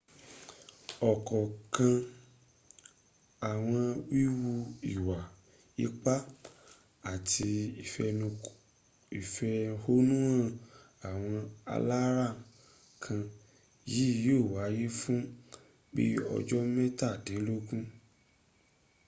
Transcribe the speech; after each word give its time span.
òkànkan 1.09 1.95
àwọn 3.49 3.81
wíwu 4.11 4.51
ìwà 4.93 5.17
ipá 5.85 6.13
àti 7.11 7.47
ìfẹ̀hónúhàn 9.19 10.45
àwọn 11.09 11.35
alárànká 11.73 13.11
yìí 13.91 14.09
yìó 14.23 14.37
wáyé 14.53 14.85
fún 14.99 15.19
bi 15.93 16.03
ọjọ́ 16.37 16.61
métàdínlógún 16.75 17.83